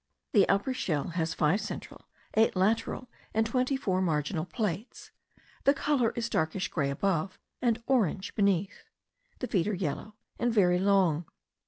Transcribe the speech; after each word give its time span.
The 0.33 0.49
upper 0.49 0.73
shell 0.73 1.09
has 1.09 1.35
five 1.35 1.61
central, 1.61 2.07
eight 2.33 2.55
lateral, 2.55 3.07
and 3.35 3.45
twenty 3.45 3.77
four 3.77 4.01
marginal 4.01 4.45
plates. 4.45 5.11
The 5.63 5.75
colour 5.75 6.09
is 6.15 6.27
darkish 6.27 6.69
grey 6.69 6.89
above, 6.89 7.37
and 7.61 7.83
orange 7.85 8.33
beneath. 8.33 8.85
The 9.41 9.47
feet 9.47 9.67
are 9.67 9.75
yellow, 9.75 10.15
and 10.39 10.51
very 10.51 10.79
long. 10.79 11.25